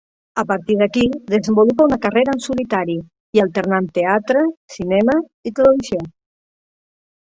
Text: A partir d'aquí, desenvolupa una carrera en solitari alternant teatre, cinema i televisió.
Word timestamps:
A 0.43 0.43
partir 0.51 0.77
d'aquí, 0.79 1.03
desenvolupa 1.33 1.87
una 1.91 1.99
carrera 2.07 2.35
en 2.39 2.43
solitari 2.47 2.97
alternant 3.47 3.93
teatre, 4.01 4.45
cinema 4.81 5.23
i 5.53 5.59
televisió. 5.63 6.07